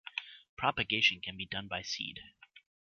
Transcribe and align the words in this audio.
Propagation 0.57 1.21
can 1.21 1.37
be 1.37 1.45
done 1.45 1.67
by 1.67 1.83
seed. 1.83 2.21